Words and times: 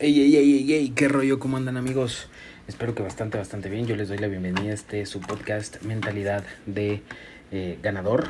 Ey, 0.00 0.20
ey, 0.20 0.36
ey, 0.36 0.54
ey, 0.58 0.72
ey, 0.74 0.90
qué 0.90 1.08
rollo, 1.08 1.40
¿cómo 1.40 1.56
andan 1.56 1.76
amigos? 1.76 2.28
Espero 2.68 2.94
que 2.94 3.02
bastante, 3.02 3.36
bastante 3.36 3.68
bien. 3.68 3.88
Yo 3.88 3.96
les 3.96 4.06
doy 4.06 4.18
la 4.18 4.28
bienvenida 4.28 4.70
a 4.70 4.74
este 4.74 5.04
su 5.06 5.18
podcast 5.18 5.82
Mentalidad 5.82 6.44
de 6.66 7.02
eh, 7.50 7.80
Ganador. 7.82 8.28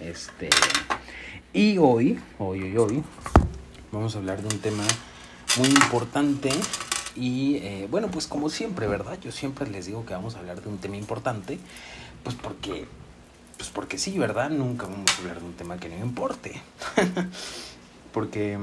Este. 0.00 0.50
Y 1.52 1.78
hoy, 1.78 2.18
hoy, 2.40 2.60
hoy, 2.62 2.76
hoy, 2.76 3.04
vamos 3.92 4.16
a 4.16 4.18
hablar 4.18 4.42
de 4.42 4.52
un 4.52 4.60
tema 4.60 4.82
muy 5.58 5.68
importante. 5.68 6.50
Y 7.14 7.58
eh, 7.58 7.86
bueno, 7.88 8.10
pues 8.10 8.26
como 8.26 8.50
siempre, 8.50 8.88
¿verdad? 8.88 9.16
Yo 9.22 9.30
siempre 9.30 9.70
les 9.70 9.86
digo 9.86 10.04
que 10.04 10.12
vamos 10.12 10.34
a 10.34 10.40
hablar 10.40 10.60
de 10.60 10.68
un 10.68 10.78
tema 10.78 10.96
importante. 10.96 11.60
Pues 12.24 12.34
porque. 12.34 12.88
Pues 13.56 13.70
porque 13.70 13.96
sí, 13.96 14.18
¿verdad? 14.18 14.50
Nunca 14.50 14.86
vamos 14.86 15.08
a 15.08 15.18
hablar 15.18 15.38
de 15.38 15.44
un 15.44 15.52
tema 15.52 15.78
que 15.78 15.88
no 15.88 16.04
importe. 16.04 16.60
porque 18.12 18.58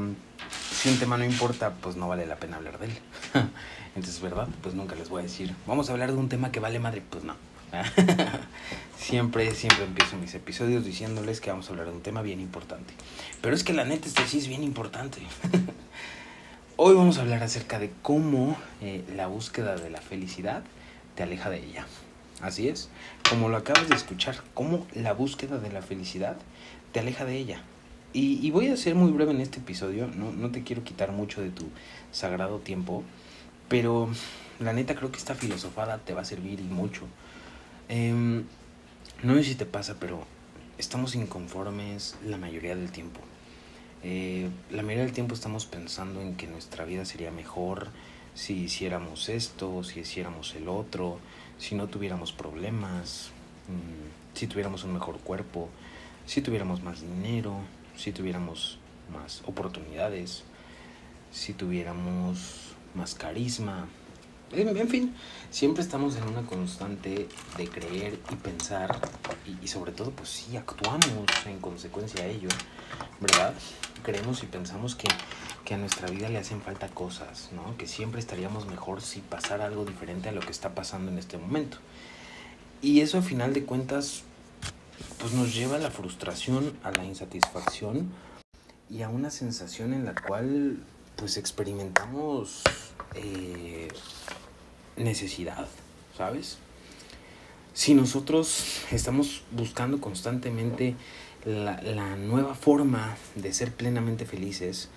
si 0.83 0.89
un 0.89 0.99
tema 0.99 1.17
no 1.17 1.23
importa, 1.23 1.71
pues 1.75 1.95
no 1.95 2.09
vale 2.09 2.25
la 2.25 2.35
pena 2.35 2.57
hablar 2.57 2.77
de 2.77 2.87
él. 2.87 2.91
Entonces, 3.95 4.19
¿verdad? 4.19 4.49
Pues 4.61 4.75
nunca 4.75 4.95
les 4.95 5.07
voy 5.07 5.21
a 5.21 5.23
decir, 5.23 5.55
vamos 5.65 5.87
a 5.87 5.93
hablar 5.93 6.11
de 6.11 6.17
un 6.17 6.27
tema 6.27 6.51
que 6.51 6.59
vale 6.59 6.77
madre. 6.77 7.01
Pues 7.09 7.23
no. 7.23 7.35
siempre, 8.97 9.49
siempre 9.51 9.85
empiezo 9.85 10.17
mis 10.17 10.35
episodios 10.35 10.83
diciéndoles 10.83 11.39
que 11.39 11.51
vamos 11.51 11.67
a 11.67 11.71
hablar 11.71 11.85
de 11.85 11.93
un 11.93 12.01
tema 12.01 12.21
bien 12.21 12.41
importante. 12.41 12.93
Pero 13.39 13.55
es 13.55 13.63
que 13.63 13.71
la 13.71 13.85
neta, 13.85 14.09
este 14.09 14.27
sí 14.27 14.39
es 14.39 14.49
bien 14.49 14.61
importante. 14.61 15.19
Hoy 16.75 16.95
vamos 16.95 17.17
a 17.17 17.21
hablar 17.21 17.41
acerca 17.43 17.79
de 17.79 17.89
cómo 18.01 18.57
eh, 18.81 19.05
la 19.15 19.27
búsqueda 19.27 19.77
de 19.77 19.89
la 19.89 20.01
felicidad 20.01 20.63
te 21.15 21.23
aleja 21.23 21.49
de 21.49 21.63
ella. 21.63 21.85
Así 22.41 22.67
es, 22.67 22.89
como 23.29 23.47
lo 23.47 23.55
acabas 23.55 23.87
de 23.87 23.95
escuchar, 23.95 24.35
cómo 24.53 24.85
la 24.93 25.13
búsqueda 25.13 25.59
de 25.59 25.71
la 25.71 25.81
felicidad 25.81 26.35
te 26.91 26.99
aleja 26.99 27.23
de 27.23 27.37
ella. 27.37 27.61
Y, 28.15 28.51
voy 28.51 28.67
a 28.67 28.77
ser 28.77 28.93
muy 28.93 29.11
breve 29.11 29.31
en 29.31 29.41
este 29.41 29.57
episodio, 29.57 30.07
no, 30.07 30.31
no 30.31 30.51
te 30.51 30.61
quiero 30.61 30.83
quitar 30.83 31.11
mucho 31.11 31.41
de 31.41 31.49
tu 31.49 31.65
sagrado 32.11 32.59
tiempo, 32.59 33.03
pero 33.69 34.07
la 34.59 34.71
neta 34.71 34.93
creo 34.93 35.11
que 35.11 35.17
esta 35.17 35.33
filosofada 35.33 35.97
te 35.97 36.13
va 36.13 36.21
a 36.21 36.25
servir 36.25 36.59
y 36.59 36.63
mucho. 36.63 37.07
Em, 37.89 38.43
no 39.23 39.33
sé 39.35 39.43
si 39.43 39.55
te 39.55 39.65
pasa, 39.65 39.95
pero 39.99 40.25
estamos 40.77 41.15
inconformes 41.15 42.15
la 42.23 42.37
mayoría 42.37 42.75
del 42.75 42.91
tiempo. 42.91 43.19
Eh, 44.03 44.47
la 44.69 44.83
mayoría 44.83 45.05
del 45.05 45.13
tiempo 45.13 45.33
estamos 45.33 45.65
pensando 45.65 46.21
en 46.21 46.35
que 46.35 46.45
nuestra 46.45 46.85
vida 46.85 47.05
sería 47.05 47.31
mejor 47.31 47.87
si 48.35 48.53
hiciéramos 48.63 49.29
esto, 49.29 49.83
si 49.83 50.01
hiciéramos 50.01 50.53
el 50.55 50.67
otro, 50.67 51.19
si 51.57 51.73
no 51.73 51.87
tuviéramos 51.87 52.31
problemas, 52.31 53.31
mm, 53.67 54.37
si 54.37 54.45
tuviéramos 54.47 54.83
un 54.83 54.93
mejor 54.93 55.17
cuerpo, 55.19 55.69
si 56.25 56.41
tuviéramos 56.41 56.83
más 56.83 57.01
dinero, 57.01 57.55
si 57.95 58.11
tuviéramos 58.11 58.77
más 59.11 59.41
oportunidades, 59.45 60.43
si 61.31 61.53
tuviéramos 61.53 62.73
más 62.93 63.15
carisma. 63.15 63.87
En, 64.51 64.87
fin, 64.87 65.15
siempre 65.49 65.81
estamos 65.81 66.15
en 66.15 66.23
una 66.27 66.43
constante 66.43 67.27
de 67.57 67.67
creer 67.67 68.19
y 68.31 68.35
pensar 68.35 68.99
y, 69.61 69.67
sobre 69.67 69.91
todo 69.91 70.11
pues 70.11 70.29
sí 70.29 70.55
actuamos 70.57 71.25
en 71.47 71.59
consecuencia 71.59 72.23
a 72.23 72.27
ello, 72.27 72.49
¿verdad? 73.19 73.55
Creemos 74.03 74.43
y 74.43 74.45
pensamos 74.45 74.93
que, 74.93 75.07
que 75.65 75.73
a 75.73 75.77
nuestra 75.77 76.07
vida 76.07 76.29
le 76.29 76.37
hacen 76.37 76.61
falta 76.61 76.87
cosas, 76.87 77.49
¿no? 77.51 77.75
Que 77.77 77.87
siempre 77.87 78.19
estaríamos 78.19 78.67
mejor 78.67 79.01
si 79.01 79.21
pasara 79.21 79.65
algo 79.65 79.85
diferente 79.85 80.29
a 80.29 80.33
lo 80.33 80.41
que 80.41 80.51
está 80.51 80.75
pasando 80.75 81.11
en 81.11 81.17
este 81.17 81.39
momento. 81.39 81.79
Y 82.83 82.99
eso 82.99 83.17
a 83.17 83.23
final 83.23 83.53
de 83.55 83.63
cuentas 83.63 84.23
pues 85.19 85.33
nos 85.33 85.53
lleva 85.53 85.77
a 85.77 85.79
la 85.79 85.91
frustración, 85.91 86.77
a 86.83 86.91
la 86.91 87.05
insatisfacción 87.05 88.11
y 88.89 89.01
a 89.01 89.09
una 89.09 89.29
sensación 89.29 89.93
en 89.93 90.05
la 90.05 90.15
cual 90.15 90.77
pues 91.15 91.37
experimentamos 91.37 92.61
eh, 93.15 93.87
necesidad, 94.97 95.67
¿sabes? 96.17 96.57
Si 97.73 97.93
nosotros 97.93 98.81
estamos 98.91 99.43
buscando 99.51 99.99
constantemente 99.99 100.95
la, 101.45 101.81
la, 101.81 102.15
nueva 102.15 102.53
forma 102.53 103.15
de 103.35 103.53
ser 103.53 103.71
plenamente 103.71 104.25
felices, 104.25 104.89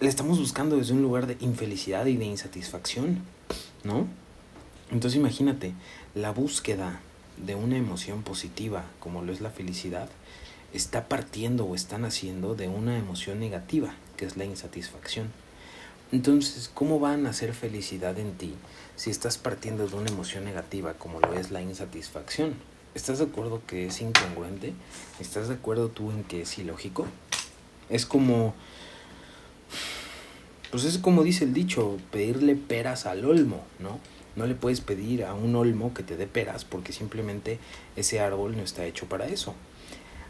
la 0.00 0.08
estamos 0.08 0.38
buscando 0.38 0.76
desde 0.76 0.94
un 0.94 1.02
lugar 1.02 1.26
de 1.26 1.36
infelicidad 1.40 2.06
y 2.06 2.16
de 2.16 2.24
insatisfacción, 2.24 3.22
¿no? 3.84 4.06
Entonces 4.90 5.18
imagínate, 5.18 5.74
la 6.14 6.32
búsqueda 6.32 7.00
de 7.36 7.54
una 7.54 7.76
emoción 7.76 8.22
positiva 8.22 8.84
como 9.00 9.22
lo 9.22 9.32
es 9.32 9.40
la 9.40 9.50
felicidad 9.50 10.08
está 10.72 11.08
partiendo 11.08 11.66
o 11.66 11.74
está 11.74 11.98
naciendo 11.98 12.54
de 12.54 12.68
una 12.68 12.98
emoción 12.98 13.40
negativa 13.40 13.94
que 14.16 14.24
es 14.24 14.36
la 14.36 14.44
insatisfacción. 14.44 15.30
Entonces, 16.12 16.70
¿cómo 16.72 17.00
va 17.00 17.14
a 17.14 17.16
nacer 17.16 17.54
felicidad 17.54 18.18
en 18.18 18.32
ti 18.32 18.54
si 18.96 19.10
estás 19.10 19.38
partiendo 19.38 19.86
de 19.88 19.96
una 19.96 20.10
emoción 20.10 20.44
negativa 20.44 20.94
como 20.94 21.20
lo 21.20 21.34
es 21.34 21.50
la 21.50 21.62
insatisfacción? 21.62 22.54
¿Estás 22.94 23.18
de 23.18 23.24
acuerdo 23.24 23.62
que 23.66 23.86
es 23.86 24.00
incongruente? 24.02 24.74
¿Estás 25.20 25.48
de 25.48 25.54
acuerdo 25.54 25.88
tú 25.88 26.10
en 26.10 26.24
que 26.24 26.42
es 26.42 26.58
ilógico? 26.58 27.06
Es 27.88 28.04
como... 28.04 28.54
Pues 30.70 30.84
es 30.84 30.98
como 30.98 31.22
dice 31.22 31.44
el 31.44 31.54
dicho, 31.54 31.98
pedirle 32.10 32.56
peras 32.56 33.04
al 33.04 33.24
olmo, 33.24 33.62
¿no? 33.78 33.98
No 34.36 34.46
le 34.46 34.54
puedes 34.54 34.80
pedir 34.80 35.24
a 35.24 35.34
un 35.34 35.54
olmo 35.56 35.92
que 35.92 36.02
te 36.02 36.16
dé 36.16 36.26
peras 36.26 36.64
porque 36.64 36.92
simplemente 36.92 37.58
ese 37.96 38.20
árbol 38.20 38.56
no 38.56 38.62
está 38.62 38.84
hecho 38.84 39.06
para 39.06 39.26
eso. 39.26 39.54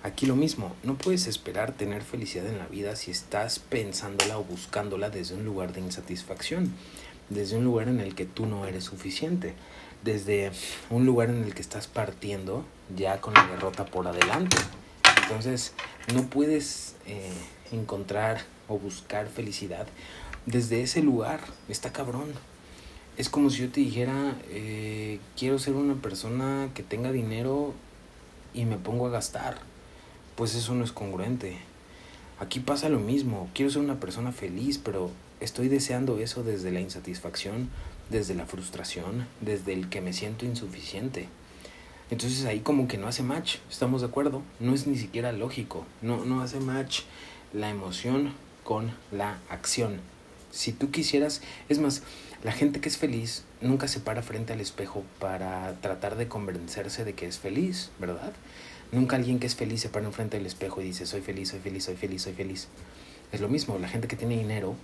Aquí 0.02 0.26
lo 0.26 0.34
mismo, 0.34 0.74
no 0.82 0.98
puedes 0.98 1.28
esperar 1.28 1.72
tener 1.72 2.02
felicidad 2.02 2.46
en 2.46 2.58
la 2.58 2.66
vida 2.66 2.96
si 2.96 3.12
estás 3.12 3.60
pensándola 3.60 4.36
o 4.36 4.42
buscándola 4.42 5.10
desde 5.10 5.36
un 5.36 5.44
lugar 5.44 5.72
de 5.72 5.80
insatisfacción, 5.80 6.74
desde 7.30 7.56
un 7.56 7.64
lugar 7.64 7.86
en 7.86 8.00
el 8.00 8.16
que 8.16 8.26
tú 8.26 8.46
no 8.46 8.66
eres 8.66 8.82
suficiente, 8.82 9.54
desde 10.02 10.50
un 10.90 11.06
lugar 11.06 11.30
en 11.30 11.44
el 11.44 11.54
que 11.54 11.62
estás 11.62 11.86
partiendo 11.86 12.64
ya 12.96 13.20
con 13.20 13.34
la 13.34 13.46
derrota 13.46 13.86
por 13.86 14.08
adelante. 14.08 14.56
Entonces, 15.22 15.72
no 16.12 16.24
puedes 16.24 16.96
eh, 17.06 17.32
encontrar 17.70 18.42
o 18.66 18.78
buscar 18.78 19.28
felicidad 19.28 19.86
desde 20.46 20.82
ese 20.82 21.00
lugar. 21.00 21.40
Está 21.68 21.92
cabrón 21.92 22.32
es 23.16 23.28
como 23.28 23.50
si 23.50 23.62
yo 23.62 23.70
te 23.70 23.80
dijera, 23.80 24.36
eh, 24.50 25.20
quiero 25.36 25.58
ser 25.58 25.74
una 25.74 25.94
persona 25.96 26.70
que 26.74 26.82
tenga 26.82 27.12
dinero 27.12 27.74
y 28.54 28.64
me 28.64 28.76
pongo 28.76 29.06
a 29.06 29.10
gastar. 29.10 29.58
Pues 30.36 30.54
eso 30.54 30.74
no 30.74 30.84
es 30.84 30.92
congruente. 30.92 31.58
Aquí 32.40 32.60
pasa 32.60 32.88
lo 32.88 32.98
mismo, 32.98 33.48
quiero 33.54 33.70
ser 33.70 33.82
una 33.82 34.00
persona 34.00 34.32
feliz, 34.32 34.78
pero 34.78 35.10
estoy 35.40 35.68
deseando 35.68 36.18
eso 36.18 36.42
desde 36.42 36.72
la 36.72 36.80
insatisfacción, 36.80 37.68
desde 38.10 38.34
la 38.34 38.46
frustración, 38.46 39.26
desde 39.40 39.74
el 39.74 39.88
que 39.88 40.00
me 40.00 40.12
siento 40.12 40.46
insuficiente. 40.46 41.28
Entonces 42.10 42.44
ahí 42.46 42.60
como 42.60 42.88
que 42.88 42.98
no 42.98 43.08
hace 43.08 43.22
match, 43.22 43.56
¿estamos 43.70 44.00
de 44.00 44.08
acuerdo? 44.08 44.42
No 44.58 44.74
es 44.74 44.86
ni 44.86 44.96
siquiera 44.96 45.32
lógico, 45.32 45.86
no, 46.00 46.24
no 46.24 46.40
hace 46.40 46.60
match 46.60 47.02
la 47.52 47.70
emoción 47.70 48.32
con 48.64 48.90
la 49.10 49.38
acción. 49.48 50.00
Si 50.52 50.70
tú 50.72 50.90
quisieras, 50.90 51.40
es 51.70 51.78
más, 51.78 52.02
la 52.44 52.52
gente 52.52 52.80
que 52.80 52.88
es 52.88 52.98
feliz 52.98 53.44
nunca 53.62 53.88
se 53.88 54.00
para 54.00 54.22
frente 54.22 54.52
al 54.52 54.60
espejo 54.60 55.02
para 55.18 55.80
tratar 55.80 56.16
de 56.16 56.28
convencerse 56.28 57.04
de 57.04 57.14
que 57.14 57.26
es 57.26 57.38
feliz, 57.38 57.90
¿verdad? 57.98 58.32
Nunca 58.92 59.16
alguien 59.16 59.38
que 59.38 59.46
es 59.46 59.54
feliz 59.54 59.80
se 59.80 59.88
para 59.88 60.10
frente 60.10 60.36
al 60.36 60.44
espejo 60.44 60.82
y 60.82 60.84
dice 60.84 61.06
soy 61.06 61.22
feliz, 61.22 61.48
soy 61.48 61.60
feliz, 61.60 61.84
soy 61.84 61.96
feliz, 61.96 62.22
soy 62.22 62.34
feliz. 62.34 62.68
Es 63.32 63.40
lo 63.40 63.48
mismo, 63.48 63.78
la 63.78 63.88
gente 63.88 64.08
que 64.08 64.16
tiene 64.16 64.36
dinero 64.36 64.76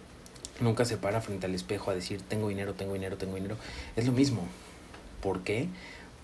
nunca 0.61 0.87
se 0.87 0.97
para 0.97 1.21
frente 1.21 1.45
al 1.45 1.55
espejo 1.55 1.91
a 1.91 1.95
decir 1.95 2.23
tengo 2.23 2.49
dinero, 2.49 2.73
tengo 2.73 2.95
dinero, 2.95 3.19
tengo 3.19 3.35
dinero. 3.35 3.59
Es 3.95 4.07
lo 4.07 4.13
mismo. 4.13 4.49
¿Por 5.21 5.43
qué? 5.43 5.69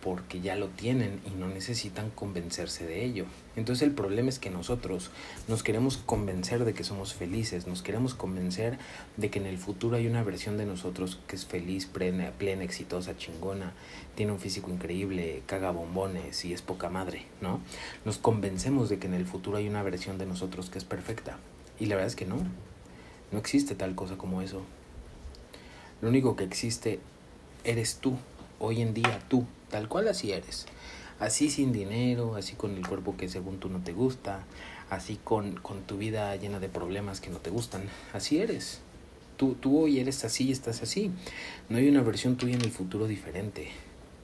Porque 0.05 0.43
ya 0.43 0.55
lo 0.55 0.69
tienen 0.69 1.19
y 1.25 1.31
no 1.31 1.49
necesitan 1.49 2.11
convencerse 2.11 2.87
de 2.87 3.07
ello. 3.07 3.25
Entonces 3.57 3.89
el 3.89 3.95
problema 3.95 4.29
es 4.29 4.39
que 4.39 4.51
nosotros 4.51 5.11
nos 5.49 5.63
queremos 5.63 5.97
convencer 5.97 6.67
de 6.67 6.75
que 6.75 6.85
somos 6.85 7.15
felices, 7.15 7.67
nos 7.67 7.81
queremos 7.81 8.13
convencer 8.13 8.77
de 9.17 9.31
que 9.31 9.39
en 9.39 9.47
el 9.47 9.57
futuro 9.57 9.97
hay 9.97 10.07
una 10.07 10.23
versión 10.23 10.59
de 10.59 10.67
nosotros 10.67 11.19
que 11.27 11.37
es 11.37 11.47
feliz, 11.47 11.87
plena, 11.87 12.33
plena 12.33 12.65
exitosa, 12.65 13.17
chingona, 13.17 13.73
tiene 14.15 14.33
un 14.33 14.41
físico 14.41 14.71
increíble, 14.71 15.43
caga 15.47 15.71
bombones 15.71 16.45
y 16.45 16.53
es 16.53 16.61
poca 16.61 16.91
madre, 16.91 17.25
¿no? 17.41 17.61
Nos 18.05 18.19
convencemos 18.19 18.91
de 18.91 18.99
que 18.99 19.07
en 19.07 19.15
el 19.15 19.25
futuro 19.25 19.57
hay 19.57 19.69
una 19.69 19.83
versión 19.83 20.19
de 20.19 20.27
nosotros 20.27 20.69
que 20.69 20.77
es 20.77 20.85
perfecta. 20.85 21.39
Y 21.81 21.87
la 21.87 21.95
verdad 21.95 22.09
es 22.09 22.17
que 22.17 22.27
no, 22.27 22.37
no 23.33 23.39
existe 23.39 23.75
tal 23.75 23.95
cosa 23.95 24.19
como 24.19 24.43
eso. 24.43 24.61
Lo 26.03 26.11
único 26.11 26.37
que 26.37 26.45
existe 26.45 27.01
eres 27.65 27.97
tú, 27.97 28.19
hoy 28.65 28.83
en 28.83 28.95
día 28.95 29.21
tú 29.29 29.47
tal 29.71 29.89
cual 29.89 30.09
así 30.09 30.33
eres. 30.33 30.67
Así 31.21 31.51
sin 31.51 31.73
dinero, 31.73 32.35
así 32.37 32.55
con 32.55 32.77
el 32.77 32.87
cuerpo 32.87 33.17
que 33.17 33.29
según 33.29 33.59
tú 33.59 33.69
no 33.69 33.81
te 33.81 33.93
gusta, 33.93 34.45
así 34.91 35.19
con, 35.23 35.55
con 35.57 35.83
tu 35.83 35.97
vida 35.97 36.35
llena 36.37 36.59
de 36.59 36.69
problemas 36.69 37.21
que 37.21 37.31
no 37.31 37.39
te 37.39 37.51
gustan. 37.51 37.89
Así 38.13 38.39
eres. 38.39 38.81
Tú, 39.37 39.55
tú 39.55 39.79
hoy 39.79 40.01
eres 40.01 40.25
así 40.25 40.49
y 40.49 40.53
estás 40.53 40.83
así. 40.83 41.11
No 41.69 41.79
hay 41.79 41.89
una 41.89 42.03
versión 42.03 42.37
tuya 42.37 42.55
en 42.55 42.63
el 42.63 42.71
futuro 42.71 43.07
diferente. 43.07 43.71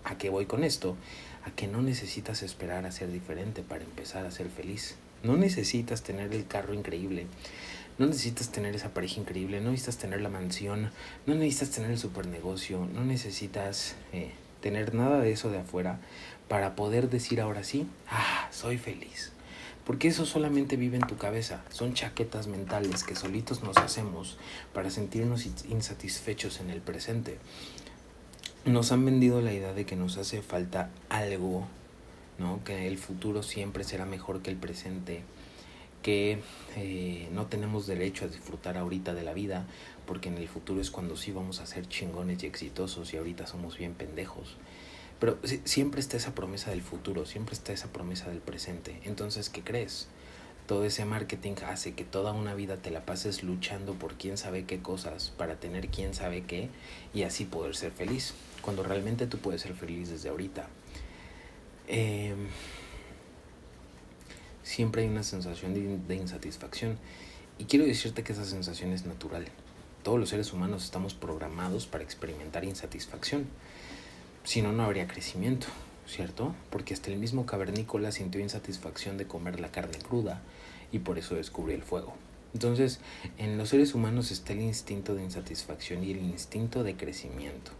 ¿A 0.04 0.18
qué 0.18 0.30
voy 0.30 0.46
con 0.46 0.64
esto? 0.64 0.96
A 1.44 1.50
que 1.50 1.66
no 1.66 1.82
necesitas 1.82 2.42
esperar 2.42 2.86
a 2.86 2.92
ser 2.92 3.10
diferente 3.10 3.62
para 3.62 3.84
empezar 3.84 4.26
a 4.26 4.30
ser 4.30 4.48
feliz. 4.48 4.96
No 5.22 5.36
necesitas 5.36 6.02
tener 6.02 6.32
el 6.32 6.46
carro 6.46 6.74
increíble. 6.74 7.26
No 8.00 8.06
necesitas 8.06 8.50
tener 8.50 8.74
esa 8.74 8.94
pareja 8.94 9.20
increíble, 9.20 9.60
no 9.60 9.72
necesitas 9.72 9.98
tener 9.98 10.22
la 10.22 10.30
mansión, 10.30 10.90
no 11.26 11.34
necesitas 11.34 11.72
tener 11.72 11.90
el 11.90 11.98
super 11.98 12.26
negocio, 12.26 12.88
no 12.94 13.04
necesitas 13.04 13.94
eh, 14.14 14.30
tener 14.62 14.94
nada 14.94 15.20
de 15.20 15.32
eso 15.32 15.50
de 15.50 15.58
afuera 15.58 16.00
para 16.48 16.76
poder 16.76 17.10
decir 17.10 17.42
ahora 17.42 17.62
sí, 17.62 17.86
ah, 18.08 18.48
soy 18.50 18.78
feliz. 18.78 19.32
Porque 19.84 20.08
eso 20.08 20.24
solamente 20.24 20.76
vive 20.76 20.96
en 20.96 21.06
tu 21.06 21.18
cabeza. 21.18 21.62
Son 21.68 21.92
chaquetas 21.92 22.46
mentales 22.46 23.04
que 23.04 23.14
solitos 23.14 23.62
nos 23.62 23.76
hacemos 23.76 24.38
para 24.72 24.88
sentirnos 24.88 25.44
insatisfechos 25.68 26.60
en 26.60 26.70
el 26.70 26.80
presente. 26.80 27.36
Nos 28.64 28.92
han 28.92 29.04
vendido 29.04 29.42
la 29.42 29.52
idea 29.52 29.74
de 29.74 29.84
que 29.84 29.96
nos 29.96 30.16
hace 30.16 30.40
falta 30.40 30.88
algo, 31.10 31.68
¿no? 32.38 32.64
Que 32.64 32.88
el 32.88 32.96
futuro 32.96 33.42
siempre 33.42 33.84
será 33.84 34.06
mejor 34.06 34.40
que 34.40 34.48
el 34.48 34.56
presente. 34.56 35.20
Que 36.02 36.38
eh, 36.76 37.28
no 37.32 37.46
tenemos 37.46 37.86
derecho 37.86 38.24
a 38.24 38.28
disfrutar 38.28 38.78
ahorita 38.78 39.14
de 39.14 39.22
la 39.22 39.34
vida, 39.34 39.66
porque 40.06 40.28
en 40.28 40.38
el 40.38 40.48
futuro 40.48 40.80
es 40.80 40.90
cuando 40.90 41.16
sí 41.16 41.32
vamos 41.32 41.60
a 41.60 41.66
ser 41.66 41.86
chingones 41.88 42.42
y 42.42 42.46
exitosos 42.46 43.12
y 43.12 43.16
ahorita 43.16 43.46
somos 43.46 43.76
bien 43.78 43.94
pendejos. 43.94 44.56
Pero 45.20 45.38
siempre 45.64 46.00
está 46.00 46.16
esa 46.16 46.34
promesa 46.34 46.70
del 46.70 46.80
futuro, 46.80 47.26
siempre 47.26 47.54
está 47.54 47.74
esa 47.74 47.92
promesa 47.92 48.30
del 48.30 48.38
presente. 48.40 49.00
Entonces, 49.04 49.50
¿qué 49.50 49.62
crees? 49.62 50.08
Todo 50.66 50.84
ese 50.84 51.04
marketing 51.04 51.54
hace 51.66 51.94
que 51.94 52.04
toda 52.04 52.32
una 52.32 52.54
vida 52.54 52.76
te 52.76 52.90
la 52.90 53.04
pases 53.04 53.42
luchando 53.42 53.94
por 53.94 54.14
quién 54.14 54.38
sabe 54.38 54.64
qué 54.64 54.80
cosas, 54.80 55.32
para 55.36 55.56
tener 55.60 55.88
quién 55.88 56.14
sabe 56.14 56.44
qué 56.44 56.70
y 57.12 57.24
así 57.24 57.44
poder 57.44 57.76
ser 57.76 57.92
feliz, 57.92 58.34
cuando 58.62 58.82
realmente 58.82 59.26
tú 59.26 59.38
puedes 59.38 59.60
ser 59.60 59.74
feliz 59.74 60.08
desde 60.08 60.30
ahorita. 60.30 60.68
Em, 61.86 62.46
siempre 64.70 65.02
hay 65.02 65.08
una 65.08 65.24
sensación 65.24 65.74
de, 66.06 66.14
insatisfacción 66.14 66.96
y 67.58 67.64
quiero 67.64 67.84
decirte 67.84 68.22
que 68.22 68.32
esa 68.32 68.44
sensación 68.44 68.92
es 68.92 69.04
natural. 69.04 69.46
Todos 70.04 70.20
los 70.20 70.28
seres 70.28 70.52
humanos 70.52 70.84
estamos 70.84 71.12
programados 71.12 71.86
para 71.86 72.04
experimentar 72.04 72.64
insatisfacción 72.64 73.48
si 74.44 74.62
no, 74.62 74.72
no 74.72 74.84
habría 74.84 75.08
crecimiento, 75.08 75.66
¿cierto? 76.06 76.54
Porque 76.70 76.94
hasta 76.94 77.10
el 77.10 77.18
mismo 77.18 77.46
cavernícola 77.46 78.12
sintió 78.12 78.40
insatisfacción 78.40 79.18
de 79.18 79.26
comer 79.26 79.58
la 79.58 79.72
carne 79.72 79.98
cruda 79.98 80.40
y 80.92 81.00
por 81.00 81.18
eso 81.18 81.34
descubrió 81.34 81.74
el 81.74 81.82
fuego. 81.82 82.14
Entonces, 82.54 83.00
en 83.38 83.58
los 83.58 83.70
seres 83.70 83.92
humanos 83.94 84.30
está 84.30 84.52
el 84.52 84.60
instinto 84.60 85.16
de 85.16 85.24
insatisfacción 85.24 86.04
y 86.04 86.12
el 86.12 86.18
instinto 86.18 86.84
de 86.84 86.96
crecimiento. 86.96 87.72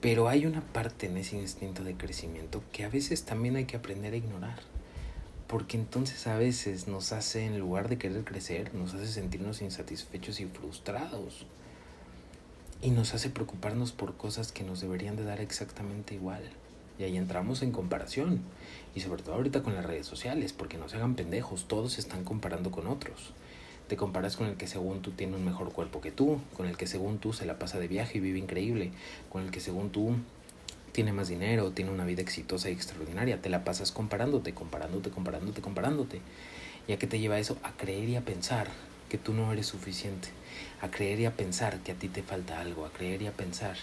Pero 0.00 0.28
hay 0.28 0.46
una 0.46 0.60
parte 0.60 1.06
en 1.06 1.16
ese 1.16 1.36
instinto 1.36 1.82
de 1.82 1.96
crecimiento 1.96 2.62
que 2.72 2.84
a 2.84 2.88
veces 2.88 3.24
también 3.24 3.56
hay 3.56 3.64
que 3.64 3.76
aprender 3.76 4.14
a 4.14 4.16
ignorar. 4.16 4.71
Porque 5.52 5.76
entonces 5.76 6.26
a 6.28 6.38
veces 6.38 6.88
nos 6.88 7.12
hace, 7.12 7.44
en 7.44 7.58
lugar 7.58 7.90
de 7.90 7.98
querer 7.98 8.24
crecer, 8.24 8.74
nos 8.74 8.94
hace 8.94 9.06
sentirnos 9.06 9.60
insatisfechos 9.60 10.40
y 10.40 10.46
frustrados 10.46 11.44
y 12.80 12.88
nos 12.88 13.12
hace 13.12 13.28
preocuparnos 13.28 13.92
por 13.92 14.16
cosas 14.16 14.50
que 14.50 14.64
nos 14.64 14.80
deberían 14.80 15.14
de 15.14 15.24
dar 15.24 15.42
exactamente 15.42 16.14
igual. 16.14 16.40
Y 16.98 17.02
ahí 17.02 17.18
entramos 17.18 17.60
en 17.60 17.70
comparación. 17.70 18.40
Y 18.94 19.00
sobre 19.00 19.22
todo 19.22 19.34
ahorita 19.34 19.62
con 19.62 19.74
las 19.74 19.84
redes 19.84 20.06
sociales, 20.06 20.54
porque 20.54 20.78
no 20.78 20.88
se 20.88 20.96
hagan 20.96 21.16
pendejos, 21.16 21.68
todos 21.68 21.92
se 21.92 22.00
están 22.00 22.24
comparando 22.24 22.70
con 22.70 22.86
otros. 22.86 23.34
Te 23.88 23.96
comparas 23.98 24.38
con 24.38 24.46
el 24.46 24.56
que 24.56 24.66
según 24.66 25.02
tú 25.02 25.10
tiene 25.10 25.36
un 25.36 25.44
mejor 25.44 25.70
cuerpo 25.74 26.00
que 26.00 26.12
tú, 26.12 26.40
con 26.56 26.66
el 26.66 26.78
que 26.78 26.86
según 26.86 27.18
tú 27.18 27.34
se 27.34 27.44
la 27.44 27.58
pasa 27.58 27.78
de 27.78 27.88
viaje 27.88 28.16
y 28.16 28.20
vive 28.22 28.38
increíble, 28.38 28.90
con 29.30 29.42
el 29.42 29.50
que 29.50 29.60
según 29.60 29.90
tú 29.90 30.14
tiene 30.92 31.12
más 31.12 31.28
dinero, 31.28 31.70
tiene 31.70 31.90
una 31.90 32.04
vida 32.04 32.22
exitosa 32.22 32.70
y 32.70 32.72
extraordinaria. 32.72 33.40
Te 33.40 33.48
la 33.48 33.64
pasas 33.64 33.92
comparándote, 33.92 34.52
comparándote, 34.52 35.10
comparándote, 35.10 35.60
comparándote. 35.60 36.20
¿Y 36.86 36.92
a 36.92 36.98
qué 36.98 37.06
te 37.06 37.18
lleva 37.18 37.38
eso? 37.38 37.56
A 37.62 37.72
creer 37.72 38.08
y 38.08 38.16
a 38.16 38.20
pensar 38.20 38.68
que 39.08 39.18
tú 39.18 39.34
no 39.34 39.52
eres 39.52 39.66
suficiente, 39.66 40.28
a 40.80 40.90
creer 40.90 41.20
y 41.20 41.26
a 41.26 41.36
pensar 41.36 41.78
que 41.80 41.92
a 41.92 41.94
ti 41.94 42.08
te 42.08 42.22
falta 42.22 42.60
algo, 42.60 42.86
a 42.86 42.92
creer 42.92 43.22
y 43.22 43.26
a 43.26 43.32
pensar 43.32 43.76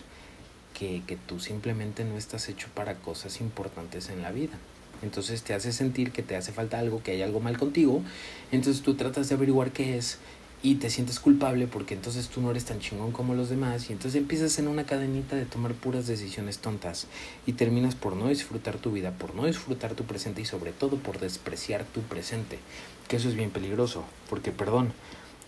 que, 0.73 1.03
que 1.06 1.17
tú 1.17 1.39
simplemente 1.39 2.03
no 2.03 2.17
estás 2.17 2.50
hecho 2.50 2.67
para 2.73 2.95
cosas 2.95 3.41
importantes 3.41 4.09
en 4.09 4.21
la 4.21 4.31
vida. 4.31 4.57
Entonces 5.01 5.44
te 5.44 5.53
hace 5.53 5.71
sentir 5.71 6.12
que 6.12 6.23
te 6.23 6.35
hace 6.35 6.51
falta 6.51 6.79
algo, 6.79 7.01
que 7.01 7.12
hay 7.12 7.21
algo 7.21 7.39
mal 7.39 7.57
contigo. 7.57 8.01
Entonces 8.51 8.83
tú 8.83 8.95
tratas 8.95 9.29
de 9.29 9.35
averiguar 9.35 9.71
qué 9.71 9.97
es 9.97 10.17
y 10.61 10.75
te 10.75 10.89
sientes 10.89 11.19
culpable 11.19 11.67
porque 11.67 11.94
entonces 11.94 12.27
tú 12.27 12.41
no 12.41 12.51
eres 12.51 12.65
tan 12.65 12.79
chingón 12.79 13.11
como 13.11 13.33
los 13.33 13.50
demás 13.50 13.89
y 13.89 13.94
entonces 13.94 14.19
empiezas 14.19 14.59
en 14.59 14.67
una 14.67 14.85
cadenita 14.85 15.35
de 15.35 15.45
tomar 15.45 15.73
puras 15.73 16.07
decisiones 16.07 16.59
tontas 16.59 17.07
y 17.45 17.53
terminas 17.53 17.95
por 17.95 18.15
no 18.15 18.27
disfrutar 18.27 18.77
tu 18.77 18.91
vida, 18.91 19.11
por 19.11 19.35
no 19.35 19.45
disfrutar 19.45 19.95
tu 19.95 20.03
presente 20.03 20.41
y 20.41 20.45
sobre 20.45 20.71
todo 20.71 20.97
por 20.97 21.19
despreciar 21.19 21.85
tu 21.85 22.01
presente, 22.01 22.59
que 23.07 23.15
eso 23.15 23.29
es 23.29 23.35
bien 23.35 23.51
peligroso, 23.51 24.03
porque 24.29 24.51
perdón, 24.51 24.94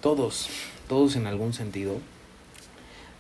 todos, 0.01 0.49
todos 0.87 1.15
en 1.15 1.27
algún 1.27 1.53
sentido 1.53 1.97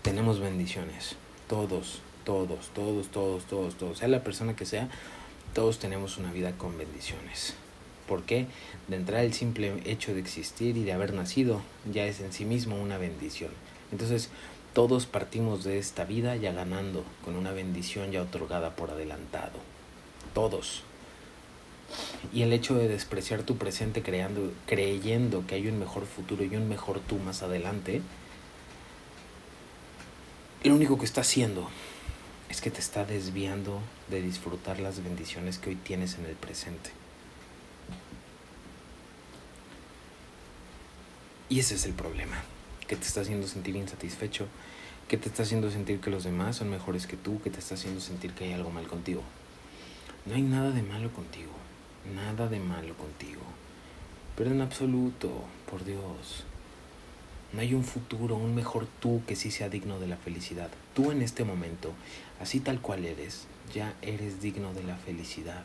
tenemos 0.01 0.39
bendiciones. 0.39 1.15
Todos, 1.47 1.99
todos, 2.23 2.69
todos, 2.73 3.07
todos, 3.09 3.45
todos, 3.45 3.75
todos. 3.75 3.97
Sea 3.99 4.07
la 4.07 4.23
persona 4.23 4.55
que 4.55 4.65
sea, 4.65 4.89
todos 5.53 5.79
tenemos 5.79 6.17
una 6.17 6.31
vida 6.31 6.57
con 6.57 6.77
bendiciones. 6.77 7.53
¿Por 8.11 8.23
qué? 8.23 8.47
De 8.89 8.97
entrada 8.97 9.23
el 9.23 9.33
simple 9.33 9.81
hecho 9.85 10.13
de 10.13 10.19
existir 10.19 10.75
y 10.75 10.83
de 10.83 10.91
haber 10.91 11.13
nacido 11.13 11.61
ya 11.89 12.03
es 12.03 12.19
en 12.19 12.33
sí 12.33 12.43
mismo 12.43 12.75
una 12.75 12.97
bendición. 12.97 13.51
Entonces, 13.89 14.27
todos 14.73 15.05
partimos 15.05 15.63
de 15.63 15.79
esta 15.79 16.03
vida 16.03 16.35
ya 16.35 16.51
ganando, 16.51 17.05
con 17.23 17.37
una 17.37 17.53
bendición 17.53 18.11
ya 18.11 18.21
otorgada 18.21 18.75
por 18.75 18.91
adelantado. 18.91 19.57
Todos. 20.33 20.83
Y 22.33 22.41
el 22.41 22.51
hecho 22.51 22.75
de 22.75 22.89
despreciar 22.89 23.43
tu 23.43 23.55
presente 23.55 24.03
creando, 24.03 24.51
creyendo 24.65 25.47
que 25.47 25.55
hay 25.55 25.69
un 25.69 25.79
mejor 25.79 26.05
futuro 26.05 26.43
y 26.43 26.53
un 26.53 26.67
mejor 26.67 26.99
tú 26.99 27.17
más 27.17 27.43
adelante, 27.43 28.01
lo 30.65 30.75
único 30.75 30.97
que 30.97 31.05
está 31.05 31.21
haciendo 31.21 31.69
es 32.49 32.59
que 32.59 32.71
te 32.71 32.81
está 32.81 33.05
desviando 33.05 33.79
de 34.09 34.21
disfrutar 34.21 34.81
las 34.81 35.01
bendiciones 35.01 35.59
que 35.59 35.69
hoy 35.69 35.75
tienes 35.77 36.15
en 36.15 36.25
el 36.25 36.35
presente. 36.35 36.91
Y 41.51 41.59
ese 41.59 41.75
es 41.75 41.85
el 41.85 41.93
problema, 41.93 42.41
que 42.87 42.95
te 42.95 43.05
está 43.05 43.21
haciendo 43.21 43.45
sentir 43.45 43.75
insatisfecho, 43.75 44.47
que 45.07 45.17
te 45.17 45.29
está 45.29 45.43
haciendo 45.43 45.69
sentir 45.69 45.99
que 45.99 46.09
los 46.09 46.23
demás 46.23 46.55
son 46.55 46.71
mejores 46.71 47.05
que 47.05 47.17
tú, 47.17 47.39
que 47.43 47.51
te 47.51 47.59
está 47.59 47.75
haciendo 47.75 48.01
sentir 48.01 48.31
que 48.31 48.45
hay 48.45 48.53
algo 48.53 48.71
mal 48.71 48.87
contigo. 48.87 49.21
No 50.25 50.33
hay 50.33 50.41
nada 50.41 50.71
de 50.71 50.81
malo 50.81 51.11
contigo 51.11 51.51
nada 52.05 52.47
de 52.47 52.59
malo 52.59 52.95
contigo. 52.95 53.41
Pero 54.35 54.51
en 54.51 54.61
absoluto, 54.61 55.29
por 55.69 55.83
Dios, 55.83 56.45
no 57.53 57.61
hay 57.61 57.73
un 57.73 57.83
futuro, 57.83 58.35
un 58.35 58.55
mejor 58.55 58.87
tú 58.99 59.21
que 59.27 59.35
sí 59.35 59.51
sea 59.51 59.69
digno 59.69 59.99
de 59.99 60.07
la 60.07 60.17
felicidad. 60.17 60.69
Tú 60.93 61.11
en 61.11 61.21
este 61.21 61.43
momento, 61.43 61.93
así 62.39 62.59
tal 62.59 62.81
cual 62.81 63.05
eres, 63.05 63.45
ya 63.73 63.93
eres 64.01 64.41
digno 64.41 64.73
de 64.73 64.83
la 64.83 64.95
felicidad. 64.95 65.63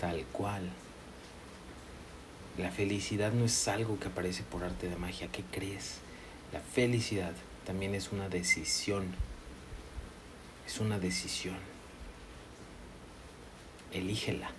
Tal 0.00 0.24
cual. 0.32 0.62
La 2.58 2.70
felicidad 2.70 3.32
no 3.32 3.44
es 3.44 3.68
algo 3.68 3.98
que 3.98 4.08
aparece 4.08 4.42
por 4.42 4.64
arte 4.64 4.88
de 4.88 4.96
magia. 4.96 5.28
¿Qué 5.28 5.42
crees? 5.50 5.96
La 6.52 6.60
felicidad 6.60 7.32
también 7.64 7.94
es 7.94 8.12
una 8.12 8.28
decisión. 8.28 9.14
Es 10.66 10.78
una 10.78 10.98
decisión. 10.98 11.56
Elígela 13.92 14.50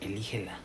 elígela. 0.00 0.58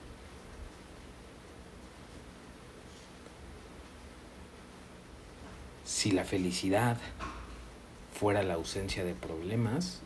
Si 5.84 6.12
la 6.12 6.24
felicidad 6.24 6.98
fuera 8.18 8.44
la 8.44 8.56
ausencia 8.56 9.04
de 9.04 9.14
problemas, 9.14 10.02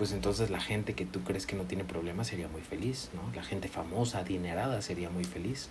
pues 0.00 0.12
entonces 0.12 0.48
la 0.48 0.60
gente 0.60 0.94
que 0.94 1.04
tú 1.04 1.20
crees 1.24 1.44
que 1.44 1.56
no 1.56 1.64
tiene 1.64 1.84
problemas 1.84 2.28
sería 2.28 2.48
muy 2.48 2.62
feliz, 2.62 3.10
¿no? 3.12 3.20
La 3.36 3.42
gente 3.42 3.68
famosa, 3.68 4.20
adinerada 4.20 4.80
sería 4.80 5.10
muy 5.10 5.24
feliz. 5.24 5.68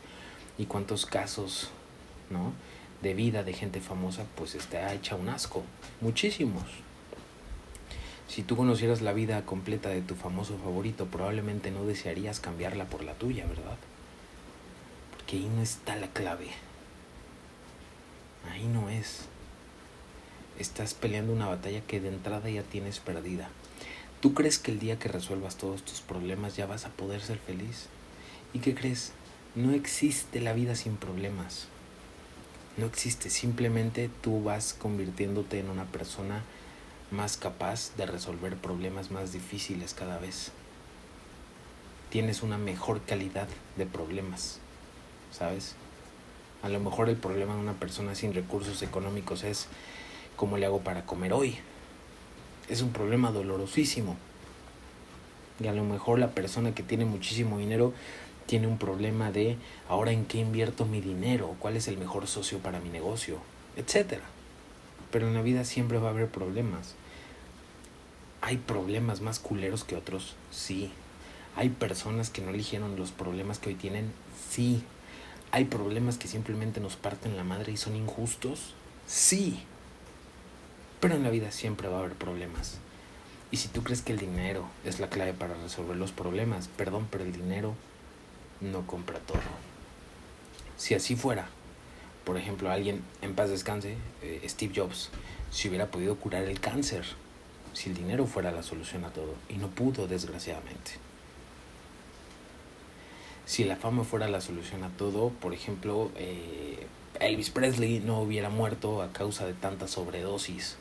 ¿Y 0.59 0.67
cuántos 0.67 1.07
casos, 1.07 1.71
¿no? 2.29 2.53
De 3.01 3.15
vida 3.15 3.41
de 3.41 3.53
gente 3.53 3.81
famosa, 3.81 4.25
pues 4.36 4.53
está 4.53 4.93
hecha 4.93 5.15
un 5.15 5.29
asco. 5.29 5.63
Muchísimos. 6.00 6.62
Si 8.27 8.43
tú 8.43 8.55
conocieras 8.55 9.01
la 9.01 9.13
vida 9.13 9.43
completa 9.48 9.89
de 9.89 10.03
tu 10.03 10.13
famoso 10.13 10.59
favorito, 10.59 11.07
probablemente 11.07 11.71
no 11.71 11.88
desearías 11.88 12.39
cambiarla 12.39 12.86
por 12.86 13.03
la 13.03 13.15
tuya, 13.15 13.48
¿verdad? 13.48 13.79
Porque 15.09 15.38
ahí 15.38 15.50
no 15.55 15.63
está 15.63 15.95
la 15.95 16.09
clave. 16.09 16.50
Ahí 18.51 18.67
no 18.67 18.91
es. 18.91 19.21
Estás 20.59 20.93
peleando 20.93 21.33
una 21.33 21.48
batalla 21.48 21.81
que 21.81 22.00
de 22.00 22.09
entrada 22.09 22.48
ya 22.48 22.62
tienes 22.62 23.00
perdida. 23.00 23.50
¿Tú 24.21 24.33
crees 24.33 24.59
que 24.59 24.71
el 24.71 24.79
día 24.79 24.99
que 24.99 25.07
resuelvas 25.07 25.55
todos 25.55 25.83
tus 25.83 26.01
problemas 26.01 26.57
ya 26.57 26.65
vas 26.65 26.85
a 26.85 26.89
poder 26.89 27.21
ser 27.21 27.38
feliz? 27.38 27.88
¿Y 28.53 28.59
qué 28.59 28.75
crees? 28.75 29.13
No 29.55 29.71
existe 29.71 30.41
la 30.41 30.51
vida 30.51 30.75
sin 30.75 30.97
problemas. 30.97 31.67
No 32.75 32.85
existe, 32.85 33.29
simplemente 33.29 34.09
tú 34.21 34.43
vas 34.43 34.73
convirtiéndote 34.73 35.59
en 35.59 35.69
una 35.69 35.85
persona 35.85 36.43
más 37.11 37.38
capaz 37.38 37.95
de 37.95 38.05
resolver 38.05 38.57
problemas 38.57 39.09
más 39.09 39.31
difíciles 39.31 39.93
cada 39.93 40.19
vez. 40.19 40.51
tienes 42.09 42.41
una 42.41 42.57
mejor 42.57 43.01
calidad 43.01 43.47
de 43.77 43.85
problemas, 43.85 44.59
¿sabes? 45.31 45.75
A 46.63 46.69
lo 46.69 46.79
mejor 46.79 47.07
el 47.07 47.17
problema 47.17 47.53
de 47.53 47.61
una 47.61 47.73
persona 47.73 48.15
sin 48.15 48.33
recursos 48.33 48.81
económicos 48.81 49.43
es 49.43 49.67
cómo 50.35 50.57
le 50.57 50.65
hago 50.65 50.81
para 50.81 51.05
comer 51.05 51.33
hoy. 51.33 51.59
Es 52.69 52.81
un 52.81 52.91
problema 52.91 53.31
dolorosísimo. 53.31 54.15
Y 55.59 55.67
a 55.67 55.73
lo 55.73 55.83
mejor 55.83 56.19
la 56.19 56.31
persona 56.31 56.73
que 56.73 56.83
tiene 56.83 57.05
muchísimo 57.05 57.57
dinero 57.57 57.93
tiene 58.45 58.67
un 58.67 58.77
problema 58.77 59.31
de 59.31 59.57
ahora 59.88 60.11
en 60.11 60.25
qué 60.25 60.39
invierto 60.39 60.85
mi 60.85 61.01
dinero, 61.01 61.55
cuál 61.59 61.75
es 61.75 61.88
el 61.88 61.97
mejor 61.97 62.27
socio 62.27 62.59
para 62.59 62.79
mi 62.79 62.89
negocio, 62.89 63.38
etcétera. 63.75 64.23
Pero 65.11 65.27
en 65.27 65.33
la 65.33 65.41
vida 65.41 65.65
siempre 65.65 65.97
va 65.97 66.07
a 66.07 66.11
haber 66.11 66.29
problemas. 66.29 66.95
¿Hay 68.41 68.57
problemas 68.57 69.21
más 69.21 69.39
culeros 69.39 69.83
que 69.83 69.95
otros? 69.95 70.35
Sí. 70.51 70.91
¿Hay 71.55 71.69
personas 71.69 72.29
que 72.29 72.41
no 72.41 72.51
eligieron 72.51 72.95
los 72.95 73.11
problemas 73.11 73.59
que 73.59 73.69
hoy 73.69 73.75
tienen? 73.75 74.13
Sí. 74.49 74.83
¿Hay 75.51 75.65
problemas 75.65 76.17
que 76.17 76.27
simplemente 76.27 76.79
nos 76.79 76.95
parten 76.95 77.35
la 77.35 77.43
madre 77.43 77.73
y 77.73 77.77
son 77.77 77.95
injustos? 77.95 78.73
Sí. 79.07 79.63
Pero 81.00 81.15
en 81.15 81.24
la 81.24 81.29
vida 81.29 81.51
siempre 81.51 81.88
va 81.88 81.98
a 81.98 82.00
haber 82.00 82.13
problemas. 82.13 82.77
Y 83.51 83.58
si 83.58 83.68
tú 83.68 83.84
crees 83.84 84.01
que 84.01 84.12
el 84.12 84.20
dinero 84.20 84.65
es 84.86 85.00
la 85.00 85.10
clave 85.10 85.34
para 85.34 85.56
resolver 85.56 85.96
los 85.98 86.12
problemas, 86.12 86.68
perdón, 86.68 87.08
pero 87.10 87.24
el 87.24 87.32
dinero 87.32 87.74
no 88.62 88.86
compra 88.86 89.20
todo. 89.20 89.41
Si 90.77 90.94
así 90.94 91.15
fuera, 91.15 91.50
por 92.25 92.38
ejemplo, 92.38 92.70
alguien 92.70 93.01
en 93.22 93.34
paz 93.34 93.50
descanse, 93.50 93.96
eh, 94.22 94.46
Steve 94.48 94.74
Jobs, 94.75 95.10
si 95.51 95.68
hubiera 95.68 95.88
podido 95.88 96.15
curar 96.18 96.44
el 96.44 96.60
cáncer, 96.60 97.06
si 97.74 97.89
el 97.89 97.96
dinero 97.96 98.27
fuera 98.27 98.51
la 98.51 98.62
solución 98.62 99.03
a 99.06 99.10
todo, 99.10 99.34
y 99.50 99.56
no 99.56 99.68
pudo, 99.70 100.08
desgraciadamente. 100.08 100.91
Si 103.46 103.63
la 103.63 103.77
fama 103.77 104.03
fuera 104.03 104.27
la 104.27 104.41
solución 104.41 104.84
a 104.84 104.89
todo, 104.89 105.29
por 105.29 105.56
ejemplo, 105.56 106.12
eh, 106.15 106.86
Elvis 107.20 107.50
Presley 107.50 108.00
no 108.00 108.22
hubiera 108.22 108.50
muerto 108.50 109.01
a 109.01 109.12
causa 109.12 109.48
de 109.48 109.53
tanta 109.53 109.88
sobredosis. 109.88 110.77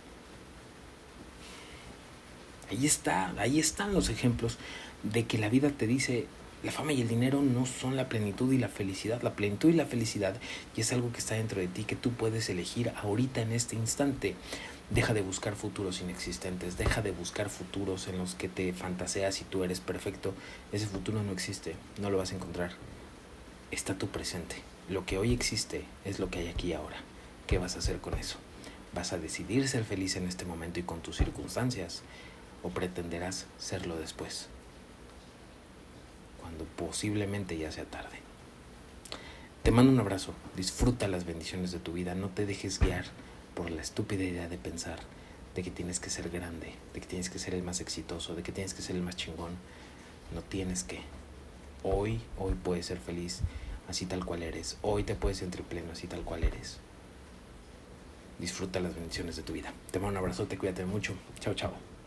Ahí 2.71 2.87
está, 2.87 3.33
ahí 3.39 3.59
están 3.59 3.95
los 3.95 4.11
ejemplos 4.11 4.59
de 5.03 5.27
que 5.27 5.39
la 5.39 5.49
vida 5.49 5.71
te 5.71 5.87
dice, 5.87 6.27
la 6.63 6.73
fama 6.73 6.93
y 6.93 7.01
el 7.01 7.09
dinero 7.09 7.41
no 7.41 7.67
son 7.67 7.97
la 7.97 8.09
plenitud 8.09 8.53
y 8.53 8.59
la 8.59 8.69
felicidad. 8.69 9.23
La 9.23 9.35
plenitud 9.35 9.69
y 9.71 9.75
la 9.75 9.87
felicidad 9.87 10.35
y 10.77 10.81
es 10.81 10.93
algo 10.93 11.13
que 11.13 11.19
está 11.19 11.37
dentro 11.37 11.61
de 11.61 11.69
ti 11.69 11.85
que 11.85 11.97
tú 11.97 12.11
puedes 12.11 12.49
elegir 12.49 12.93
ahorita 13.03 13.41
en 13.41 13.53
este 13.53 13.77
instante. 13.77 14.35
Deja 14.91 15.15
de 15.15 15.23
buscar 15.23 15.55
futuros 15.55 16.01
inexistentes, 16.01 16.79
deja 16.79 17.03
de 17.03 17.13
buscar 17.13 17.51
futuros 17.51 18.09
en 18.09 18.19
los 18.19 18.35
que 18.35 18.49
te 18.49 18.73
fantaseas 18.73 19.41
y 19.41 19.45
tú 19.45 19.63
eres 19.63 19.81
perfecto. 19.81 20.35
Ese 20.73 20.87
futuro 20.87 21.23
no 21.23 21.33
existe, 21.33 21.77
no 22.01 22.11
lo 22.11 22.19
vas 22.19 22.33
a 22.33 22.37
encontrar. 22.37 22.73
Está 23.71 23.97
tu 23.97 24.09
presente. 24.09 24.57
Lo 24.89 25.05
que 25.05 25.19
hoy 25.19 25.33
existe 25.33 25.85
es 26.05 26.19
lo 26.19 26.31
que 26.31 26.41
hay 26.41 26.49
aquí 26.49 26.73
ahora. 26.73 26.97
¿Qué 27.47 27.59
vas 27.59 27.77
a 27.77 27.81
hacer 27.81 27.99
con 27.99 28.15
eso? 28.15 28.39
¿Vas 28.95 29.13
a 29.13 29.19
decidir 29.19 29.69
ser 29.69 29.85
feliz 29.85 30.17
en 30.17 30.27
este 30.27 30.47
momento 30.47 30.81
y 30.81 30.83
con 30.83 31.01
tus 31.01 31.19
circunstancias? 31.19 32.03
¿O 32.63 32.71
pretenderás 32.71 33.47
serlo 33.59 33.97
después? 33.97 34.49
cuando 36.49 36.65
posiblemente 36.65 37.59
ya 37.59 37.71
sea 37.71 37.85
tarde. 37.85 38.19
Te 39.63 39.71
mando 39.71 39.93
un 39.93 40.01
abrazo, 40.01 40.33
disfruta 40.57 41.07
las 41.07 41.27
bendiciones 41.27 41.73
de 41.73 41.79
tu 41.79 41.93
vida, 41.93 42.15
no 42.15 42.29
te 42.29 42.47
dejes 42.47 42.81
guiar 42.81 43.05
por 43.55 43.71
la 43.71 43.83
estúpida 43.83 44.25
idea 44.25 44.49
de 44.49 44.57
pensar 44.57 44.99
de 45.55 45.63
que 45.63 45.71
tienes 45.71 46.01
que 46.01 46.09
ser 46.09 46.31
grande, 46.31 46.75
de 46.95 47.01
que 47.01 47.07
tienes 47.07 47.29
que 47.29 47.39
ser 47.39 47.55
el 47.55 47.63
más 47.63 47.81
exitoso, 47.81 48.35
de 48.35 48.43
que 48.43 48.53
tienes 48.53 48.73
que 48.73 48.81
ser 48.81 48.97
el 48.97 49.03
más 49.03 49.17
chingón. 49.17 49.53
No 50.35 50.43
tienes 50.43 50.85
que. 50.85 51.01
Hoy, 51.83 52.21
hoy 52.39 52.55
puedes 52.55 52.87
ser 52.87 52.99
feliz 52.99 53.41
así 53.89 54.07
tal 54.07 54.25
cual 54.25 54.43
eres. 54.43 54.79
Hoy 54.83 55.03
te 55.03 55.17
puedes 55.17 55.39
sentir 55.39 55.63
pleno 55.63 55.93
así 55.93 56.07
tal 56.07 56.23
cual 56.23 56.45
eres. 56.45 56.79
Disfruta 58.39 58.81
las 58.81 58.95
bendiciones 58.95 59.37
de 59.37 59.43
tu 59.43 59.53
vida. 59.53 59.73
Te 59.91 59.99
mando 59.99 60.13
un 60.13 60.17
abrazo, 60.19 60.47
te 60.47 60.57
cuídate 60.57 60.87
mucho. 60.87 61.15
Chao, 61.41 61.55
chao. 61.55 61.98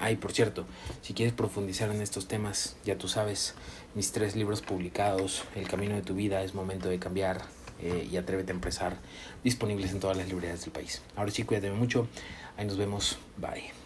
Ay, 0.00 0.16
por 0.16 0.32
cierto, 0.32 0.64
si 1.02 1.12
quieres 1.12 1.34
profundizar 1.34 1.90
en 1.90 2.00
estos 2.00 2.26
temas, 2.26 2.74
ya 2.84 2.96
tú 2.96 3.06
sabes, 3.06 3.54
mis 3.94 4.12
tres 4.12 4.34
libros 4.34 4.62
publicados, 4.62 5.44
El 5.54 5.68
camino 5.68 5.94
de 5.94 6.02
tu 6.02 6.14
vida, 6.14 6.42
es 6.42 6.54
momento 6.54 6.88
de 6.88 6.98
cambiar 6.98 7.42
eh, 7.82 8.08
y 8.10 8.16
atrévete 8.16 8.50
a 8.50 8.54
empezar, 8.54 8.96
disponibles 9.44 9.92
en 9.92 10.00
todas 10.00 10.16
las 10.16 10.28
librerías 10.28 10.62
del 10.62 10.72
país. 10.72 11.02
Ahora 11.16 11.30
sí, 11.30 11.44
cuídate 11.44 11.70
mucho, 11.70 12.08
ahí 12.56 12.64
nos 12.64 12.78
vemos, 12.78 13.18
bye. 13.36 13.79